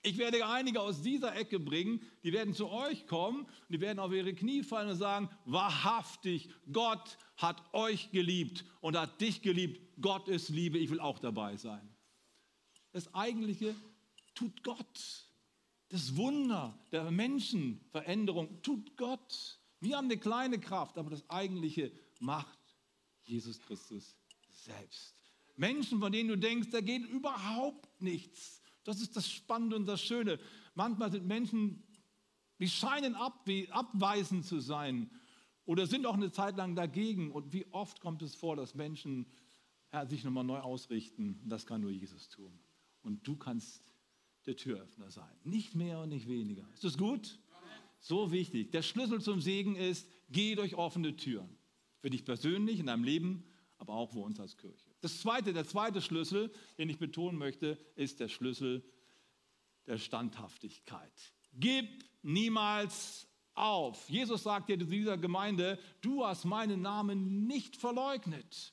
[0.06, 3.98] Ich werde einige aus dieser Ecke bringen, die werden zu euch kommen und die werden
[3.98, 9.80] auf ihre Knie fallen und sagen, wahrhaftig, Gott hat euch geliebt und hat dich geliebt.
[9.98, 11.88] Gott ist Liebe, ich will auch dabei sein.
[12.92, 13.74] Das Eigentliche
[14.34, 15.26] tut Gott.
[15.88, 19.58] Das Wunder der Menschenveränderung tut Gott.
[19.80, 21.90] Wir haben eine kleine Kraft, aber das Eigentliche
[22.20, 22.58] macht
[23.22, 24.18] Jesus Christus
[24.50, 25.16] selbst.
[25.56, 28.60] Menschen, von denen du denkst, da geht überhaupt nichts.
[28.84, 30.38] Das ist das Spannende und das Schöne.
[30.74, 31.82] Manchmal sind Menschen,
[32.58, 35.10] die scheinen ab, abweisend zu sein
[35.64, 37.32] oder sind auch eine Zeit lang dagegen.
[37.32, 39.26] Und wie oft kommt es vor, dass Menschen
[39.92, 41.40] ja, sich nochmal neu ausrichten?
[41.44, 42.58] Das kann nur Jesus tun.
[43.02, 43.90] Und du kannst
[44.46, 45.34] der Türöffner sein.
[45.44, 46.68] Nicht mehr und nicht weniger.
[46.74, 47.38] Ist das gut?
[48.00, 48.70] So wichtig.
[48.72, 51.56] Der Schlüssel zum Segen ist, geh durch offene Türen.
[52.00, 53.44] Für dich persönlich in deinem Leben,
[53.78, 54.93] aber auch für uns als Kirche.
[55.04, 58.82] Das zweite, der zweite Schlüssel, den ich betonen möchte, ist der Schlüssel
[59.86, 61.12] der Standhaftigkeit.
[61.52, 64.08] Gib niemals auf.
[64.08, 68.72] Jesus sagt ja zu dieser Gemeinde, du hast meinen Namen nicht verleugnet.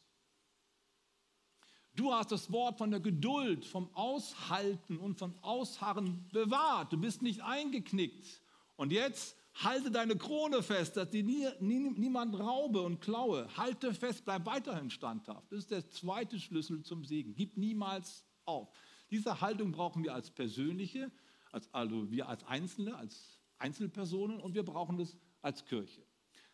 [1.96, 6.94] Du hast das Wort von der Geduld, vom Aushalten und vom Ausharren bewahrt.
[6.94, 8.42] Du bist nicht eingeknickt.
[8.78, 13.48] Und jetzt halte deine Krone fest, dass die nie, nie, niemand raube und klaue.
[13.58, 15.52] Halte fest, bleib weiterhin standhaft.
[15.52, 17.36] Das ist der zweite Schlüssel zum Segen.
[17.36, 18.70] Gib niemals auf.
[19.10, 21.12] Diese Haltung brauchen wir als persönliche,
[21.52, 26.06] als, also wir als Einzelne, als Einzelpersonen und wir brauchen das als Kirche.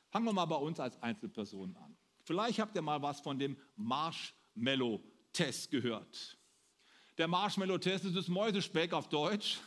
[0.09, 1.95] Fangen wir mal bei uns als Einzelpersonen an.
[2.23, 6.37] Vielleicht habt ihr mal was von dem Marshmallow-Test gehört.
[7.17, 9.59] Der Marshmallow-Test ist das Mäusespeck auf Deutsch.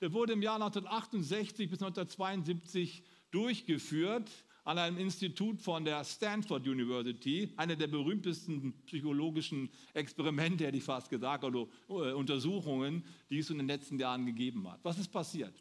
[0.00, 4.30] Der wurde im Jahr 1968 bis 1972 durchgeführt
[4.64, 11.10] an einem Institut von der Stanford University, einer der berühmtesten psychologischen Experimente, hätte ich fast
[11.10, 14.80] gesagt, oder äh, Untersuchungen, die es in den letzten Jahren gegeben hat.
[14.82, 15.54] Was ist passiert?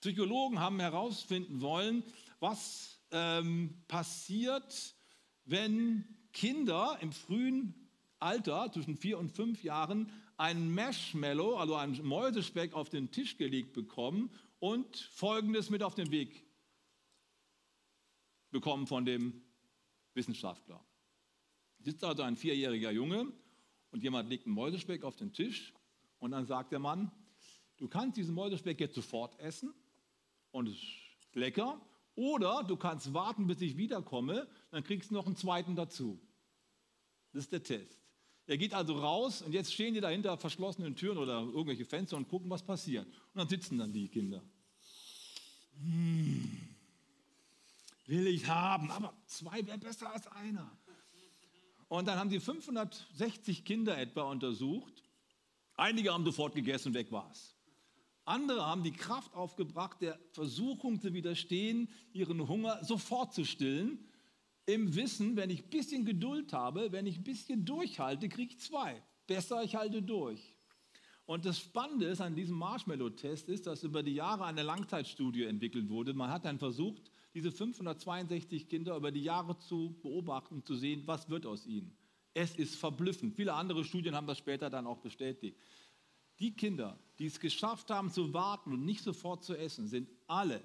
[0.00, 2.02] Psychologen haben herausfinden wollen,
[2.40, 4.94] was ähm, passiert,
[5.44, 7.74] wenn Kinder im frühen
[8.18, 13.72] Alter, zwischen vier und fünf Jahren, ein Marshmallow, also ein Mäusespeck auf den Tisch gelegt
[13.72, 16.44] bekommen und Folgendes mit auf den Weg
[18.50, 19.42] bekommen von dem
[20.14, 20.84] Wissenschaftler.
[21.80, 23.32] Sitzt also ein vierjähriger Junge
[23.90, 25.74] und jemand legt einen Mäusespeck auf den Tisch
[26.18, 27.10] und dann sagt der Mann,
[27.76, 29.74] du kannst diesen Mäusespeck jetzt sofort essen
[30.50, 31.80] und es ist lecker
[32.14, 36.20] oder du kannst warten, bis ich wiederkomme, dann kriegst du noch einen zweiten dazu.
[37.32, 38.03] Das ist der Test.
[38.46, 42.16] Er geht also raus und jetzt stehen die da hinter verschlossenen Türen oder irgendwelche Fenster
[42.16, 43.06] und gucken, was passiert.
[43.06, 44.42] Und dann sitzen dann die Kinder.
[45.80, 46.74] Hm
[48.06, 50.70] will ich haben, aber zwei wäre besser als einer.
[51.88, 55.02] Und dann haben sie 560 Kinder etwa untersucht.
[55.76, 57.56] Einige haben sofort gegessen und weg war es.
[58.24, 64.08] Andere haben die Kraft aufgebracht, der Versuchung zu widerstehen, ihren Hunger sofort zu stillen.
[64.66, 68.60] Im Wissen, wenn ich ein bisschen Geduld habe, wenn ich ein bisschen durchhalte, kriege ich
[68.60, 69.02] zwei.
[69.26, 70.54] Besser, ich halte durch.
[71.26, 75.88] Und das Spannende ist an diesem Marshmallow-Test ist, dass über die Jahre eine Langzeitstudie entwickelt
[75.88, 76.12] wurde.
[76.12, 81.30] Man hat dann versucht, diese 562 Kinder über die Jahre zu beobachten zu sehen, was
[81.30, 81.96] wird aus ihnen.
[82.34, 83.34] Es ist verblüffend.
[83.36, 85.56] Viele andere Studien haben das später dann auch bestätigt.
[86.38, 90.62] Die Kinder, die es geschafft haben zu warten und nicht sofort zu essen, sind alle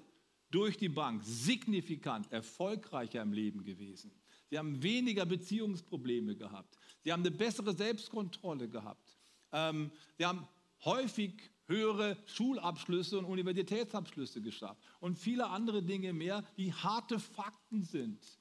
[0.50, 4.10] durch die Bank signifikant erfolgreicher im Leben gewesen.
[4.48, 6.76] Sie haben weniger Beziehungsprobleme gehabt.
[7.02, 9.16] Sie haben eine bessere Selbstkontrolle gehabt.
[9.52, 10.46] Ähm, sie haben
[10.84, 11.34] häufig
[11.66, 18.40] höhere Schulabschlüsse und Universitätsabschlüsse geschafft und viele andere Dinge mehr, die harte Fakten sind.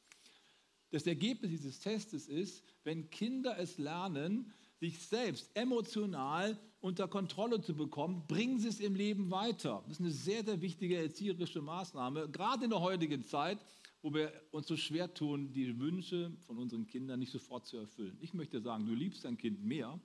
[0.89, 7.75] Das Ergebnis dieses Testes ist, wenn Kinder es lernen, sich selbst emotional unter Kontrolle zu
[7.75, 9.83] bekommen, bringen sie es im Leben weiter.
[9.87, 13.59] Das ist eine sehr, sehr wichtige erzieherische Maßnahme, gerade in der heutigen Zeit,
[14.01, 18.17] wo wir uns so schwer tun, die Wünsche von unseren Kindern nicht sofort zu erfüllen.
[18.21, 19.99] Ich möchte sagen, du liebst dein Kind mehr,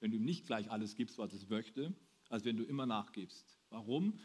[0.00, 1.92] wenn du ihm nicht gleich alles gibst, was es möchte,
[2.28, 3.58] als wenn du immer nachgibst.
[3.70, 4.18] Warum?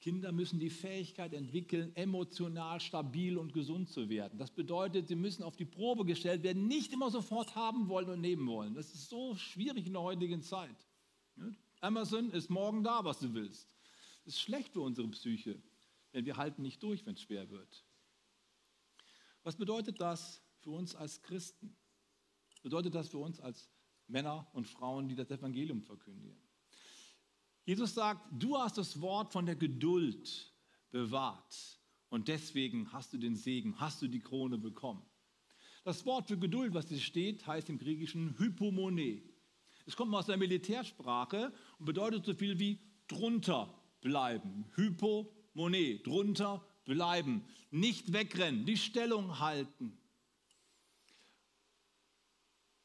[0.00, 4.38] Kinder müssen die Fähigkeit entwickeln, emotional stabil und gesund zu werden.
[4.38, 8.20] Das bedeutet, sie müssen auf die Probe gestellt werden, nicht immer sofort haben wollen und
[8.20, 8.74] nehmen wollen.
[8.74, 10.76] Das ist so schwierig in der heutigen Zeit.
[11.80, 13.76] Amazon ist morgen da, was du willst.
[14.24, 15.62] Das ist schlecht für unsere Psyche,
[16.12, 17.84] denn wir halten nicht durch, wenn es schwer wird.
[19.42, 21.76] Was bedeutet das für uns als Christen?
[22.62, 23.68] Bedeutet das für uns als
[24.06, 26.40] Männer und Frauen, die das Evangelium verkündigen?
[27.66, 30.52] Jesus sagt, du hast das Wort von der Geduld
[30.90, 35.04] bewahrt und deswegen hast du den Segen, hast du die Krone bekommen.
[35.82, 39.22] Das Wort für Geduld, was hier steht, heißt im Griechischen Hypomone.
[39.86, 44.64] Es kommt aus der Militärsprache und bedeutet so viel wie drunter bleiben.
[44.74, 49.98] Hypomone, drunter bleiben, nicht wegrennen, die Stellung halten.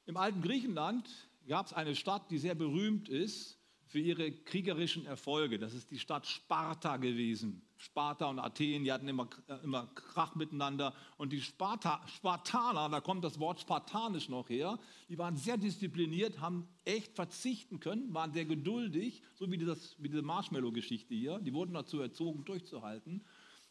[0.06, 3.59] Im alten Griechenland gab es eine Stadt, die sehr berühmt ist
[3.90, 5.58] für ihre kriegerischen Erfolge.
[5.58, 7.64] Das ist die Stadt Sparta gewesen.
[7.76, 10.94] Sparta und Athen, die hatten immer, äh, immer Krach miteinander.
[11.18, 14.78] Und die Sparta, Spartaner, da kommt das Wort spartanisch noch her,
[15.10, 20.10] die waren sehr diszipliniert, haben echt verzichten können, waren sehr geduldig, so wie, das, wie
[20.10, 21.40] diese Marshmallow-Geschichte hier.
[21.40, 23.26] Die wurden dazu erzogen, durchzuhalten.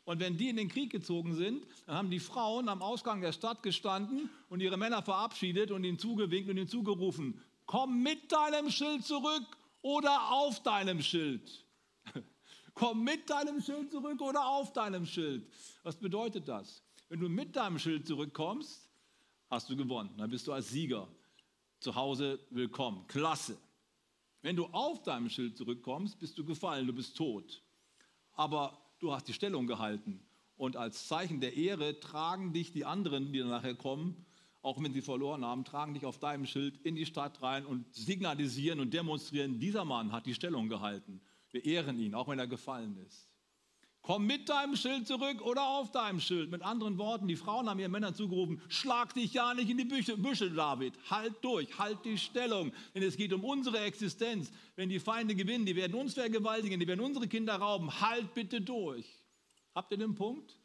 [0.04, 3.32] Und wenn die in den Krieg gezogen sind, dann haben die Frauen am Ausgang der
[3.32, 8.70] Stadt gestanden und ihre Männer verabschiedet und ihnen zugewinkt und ihnen zugerufen, komm mit deinem
[8.70, 11.64] Schild zurück oder auf deinem Schild.
[12.74, 15.50] Komm mit deinem Schild zurück oder auf deinem Schild.
[15.82, 16.82] Was bedeutet das?
[17.08, 18.88] Wenn du mit deinem Schild zurückkommst,
[19.50, 20.14] hast du gewonnen.
[20.16, 21.08] Dann bist du als Sieger
[21.80, 23.06] zu Hause willkommen.
[23.06, 23.56] Klasse.
[24.42, 27.62] Wenn du auf deinem Schild zurückkommst, bist du gefallen, du bist tot.
[28.32, 30.24] Aber du hast die Stellung gehalten.
[30.56, 34.26] Und als Zeichen der Ehre tragen dich die anderen, die nachher kommen,
[34.68, 37.94] auch wenn sie verloren haben, tragen dich auf deinem Schild in die Stadt rein und
[37.94, 41.22] signalisieren und demonstrieren, dieser Mann hat die Stellung gehalten.
[41.50, 43.30] Wir ehren ihn, auch wenn er gefallen ist.
[44.02, 46.50] Komm mit deinem Schild zurück oder auf deinem Schild.
[46.50, 49.84] Mit anderen Worten, die Frauen haben ihren Männern zugerufen, schlag dich ja nicht in die
[49.84, 50.92] Büsche, Büsche, David.
[51.10, 52.70] Halt durch, halt die Stellung.
[52.94, 54.50] Denn es geht um unsere Existenz.
[54.76, 58.00] Wenn die Feinde gewinnen, die werden uns vergewaltigen, die werden unsere Kinder rauben.
[58.02, 59.06] Halt bitte durch.
[59.74, 60.57] Habt ihr den Punkt?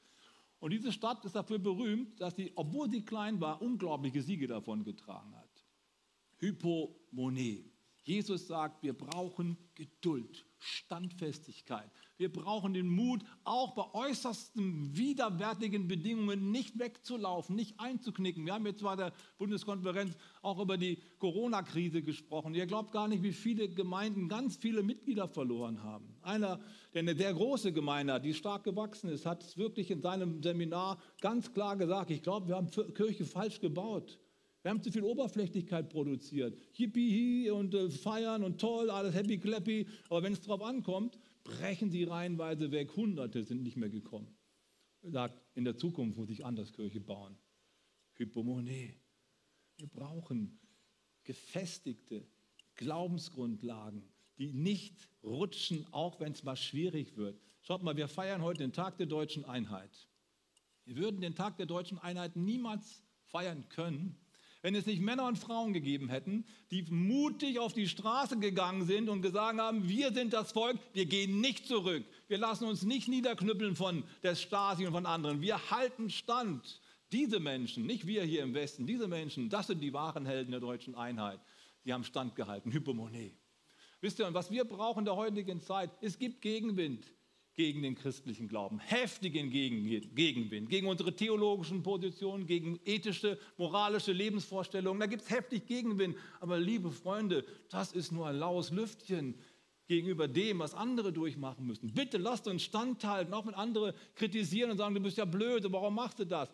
[0.63, 4.86] Und diese Stadt ist dafür berühmt, dass sie, obwohl sie klein war, unglaubliche Siege davon
[4.86, 5.65] getragen hat.
[6.38, 7.65] Hypomone.
[8.04, 11.91] Jesus sagt, wir brauchen Geduld, Standfestigkeit.
[12.17, 18.45] Wir brauchen den Mut, auch bei äußersten widerwärtigen Bedingungen nicht wegzulaufen, nicht einzuknicken.
[18.45, 22.56] Wir haben jetzt bei der Bundeskonferenz auch über die Corona-Krise gesprochen.
[22.56, 26.15] Ihr glaubt gar nicht, wie viele Gemeinden ganz viele Mitglieder verloren haben.
[26.21, 26.62] Einer,
[26.93, 30.99] der eine sehr große Gemeinde die stark gewachsen ist, hat es wirklich in seinem Seminar
[31.19, 34.19] ganz klar gesagt, ich glaube, wir haben Kirche falsch gebaut.
[34.63, 36.58] Wir haben zu viel Oberflächlichkeit produziert.
[36.71, 39.86] Hippie und äh, feiern und toll, alles happy clappy.
[40.08, 42.95] Aber wenn es darauf ankommt, brechen sie reihenweise weg.
[42.95, 44.34] Hunderte sind nicht mehr gekommen.
[45.02, 47.38] Er sagt, in der Zukunft muss ich anders Kirche bauen.
[48.13, 48.95] Hypomone.
[49.78, 50.58] Wir brauchen
[51.26, 52.26] gefestigte
[52.76, 57.38] Glaubensgrundlagen, die nicht rutschen, auch wenn es mal schwierig wird.
[57.62, 60.08] Schaut mal, wir feiern heute den Tag der deutschen Einheit.
[60.86, 64.17] Wir würden den Tag der deutschen Einheit niemals feiern können,
[64.63, 69.10] wenn es nicht Männer und Frauen gegeben hätten, die mutig auf die Straße gegangen sind
[69.10, 72.06] und gesagt haben, wir sind das Volk, wir gehen nicht zurück.
[72.30, 75.41] Wir lassen uns nicht niederknüppeln von der Stasi und von anderen.
[75.41, 76.82] Wir halten stand.
[77.12, 80.62] Diese Menschen, nicht wir hier im Westen, diese Menschen, das sind die wahren Helden der
[80.62, 81.41] deutschen Einheit.
[81.86, 83.36] Die haben standgehalten, Hypomonie.
[83.99, 87.13] Wisst ihr, was wir brauchen in der heutigen Zeit, es gibt Gegenwind
[87.56, 95.00] gegen den christlichen Glauben, heftigen Gegenwind, gegen unsere theologischen Positionen, gegen ethische, moralische Lebensvorstellungen.
[95.00, 96.18] Da gibt es heftig Gegenwind.
[96.39, 99.36] Aber liebe Freunde, das ist nur ein laues Lüftchen
[99.88, 101.94] gegenüber dem, was andere durchmachen müssen.
[101.94, 105.96] Bitte lasst uns standhalten, auch wenn andere kritisieren und sagen, du bist ja blöd, warum
[105.96, 106.50] machst du das?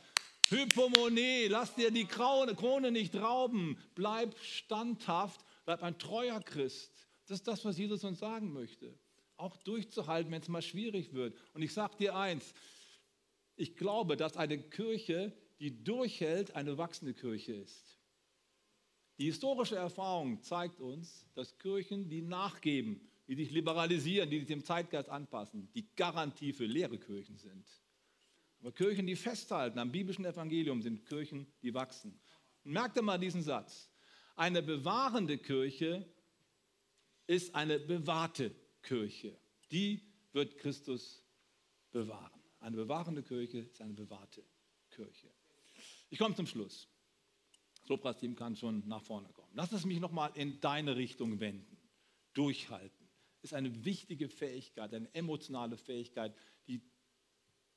[0.50, 3.78] Hypomone, lass dir die Krone nicht rauben.
[3.96, 7.08] Bleib standhaft, bleib ein treuer Christ.
[7.28, 8.98] Das ist das, was Jesus uns sagen möchte
[9.40, 11.36] auch durchzuhalten, wenn es mal schwierig wird.
[11.54, 12.54] Und ich sage dir eins,
[13.56, 17.98] ich glaube, dass eine Kirche, die durchhält, eine wachsende Kirche ist.
[19.18, 24.64] Die historische Erfahrung zeigt uns, dass Kirchen, die nachgeben, die sich liberalisieren, die sich dem
[24.64, 27.66] Zeitgeist anpassen, die Garantie für leere Kirchen sind.
[28.62, 32.20] Aber Kirchen, die festhalten am biblischen Evangelium, sind Kirchen, die wachsen.
[32.64, 33.90] Merkt ihr mal diesen Satz.
[34.36, 36.06] Eine bewahrende Kirche
[37.28, 39.38] ist eine bewahrte Kirche.
[39.72, 41.24] Die wird Christus
[41.92, 42.42] bewahren.
[42.60, 44.44] Eine bewahrende Kirche ist eine bewahrte
[44.90, 45.30] Kirche.
[46.10, 46.88] Ich komme zum Schluss.
[47.82, 49.52] Das Lobpreisteam kann schon nach vorne kommen.
[49.54, 51.78] Lass es mich nochmal in deine Richtung wenden.
[52.34, 53.08] Durchhalten
[53.42, 56.36] ist eine wichtige Fähigkeit, eine emotionale Fähigkeit,
[56.68, 56.82] die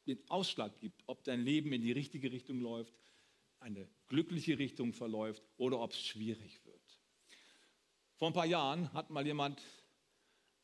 [0.06, 2.92] den Ausschlag gibt, ob dein Leben in die richtige Richtung läuft,
[3.60, 7.00] eine glückliche Richtung verläuft oder ob es schwierig wird.
[8.16, 9.62] Vor ein paar Jahren hat mal jemand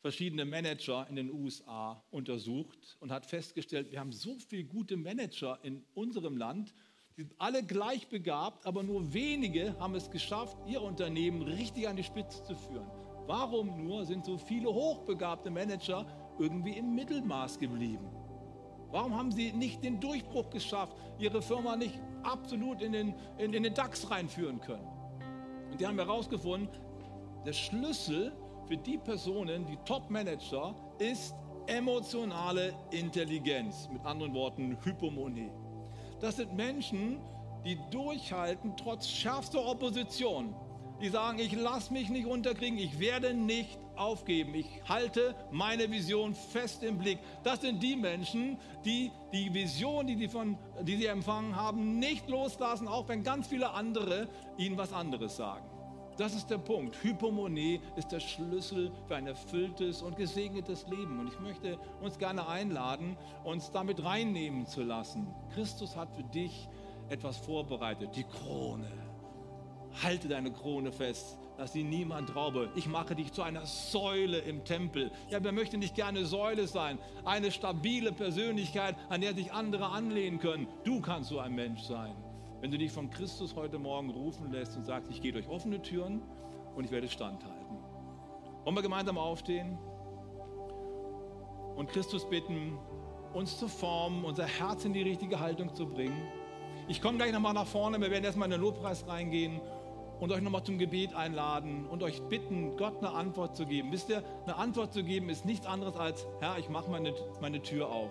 [0.01, 5.59] verschiedene Manager in den USA untersucht und hat festgestellt, wir haben so viele gute Manager
[5.63, 6.73] in unserem Land,
[7.17, 11.97] die sind alle gleich begabt, aber nur wenige haben es geschafft, ihr Unternehmen richtig an
[11.97, 12.89] die Spitze zu führen.
[13.27, 16.05] Warum nur sind so viele hochbegabte Manager
[16.39, 18.09] irgendwie im Mittelmaß geblieben?
[18.91, 23.63] Warum haben sie nicht den Durchbruch geschafft, ihre Firma nicht absolut in den, in, in
[23.63, 24.87] den DAX reinführen können?
[25.71, 26.69] Und die haben herausgefunden,
[27.45, 28.31] der Schlüssel
[28.69, 31.33] für die Personen, die Top-Manager, ist
[31.65, 33.89] emotionale Intelligenz.
[33.91, 35.49] Mit anderen Worten, Hypomonie.
[36.19, 37.19] Das sind Menschen,
[37.65, 40.53] die durchhalten trotz schärfster Opposition.
[41.01, 46.35] Die sagen, ich lasse mich nicht unterkriegen, ich werde nicht aufgeben, ich halte meine Vision
[46.35, 47.17] fest im Blick.
[47.43, 52.29] Das sind die Menschen, die die Vision, die, die, von, die sie empfangen haben, nicht
[52.29, 54.27] loslassen, auch wenn ganz viele andere
[54.57, 55.65] ihnen was anderes sagen.
[56.19, 57.01] Das ist der Punkt.
[57.01, 61.17] Hypomonie ist der Schlüssel für ein erfülltes und gesegnetes Leben.
[61.17, 63.15] Und ich möchte uns gerne einladen,
[63.45, 65.33] uns damit reinnehmen zu lassen.
[65.53, 66.67] Christus hat für dich
[67.07, 68.91] etwas vorbereitet, die Krone.
[70.03, 72.69] Halte deine Krone fest, dass sie niemand raube.
[72.75, 75.11] Ich mache dich zu einer Säule im Tempel.
[75.29, 76.99] Ja, wer möchte nicht gerne Säule sein?
[77.23, 80.67] Eine stabile Persönlichkeit, an der sich andere anlehnen können.
[80.83, 82.13] Du kannst so ein Mensch sein.
[82.61, 85.81] Wenn du dich von Christus heute Morgen rufen lässt und sagst, ich gehe durch offene
[85.81, 86.21] Türen
[86.75, 87.77] und ich werde standhalten.
[88.65, 89.77] Wollen wir gemeinsam aufstehen
[91.77, 92.77] und Christus bitten,
[93.33, 96.21] uns zu formen, unser Herz in die richtige Haltung zu bringen?
[96.89, 99.61] Ich komme gleich nochmal nach vorne, wir werden erstmal in den Lobpreis reingehen
[100.19, 103.93] und euch nochmal zum Gebet einladen und euch bitten, Gott eine Antwort zu geben.
[103.93, 107.61] Wisst ihr, eine Antwort zu geben ist nichts anderes als, Herr, ich mache meine, meine
[107.61, 108.07] Tür auf.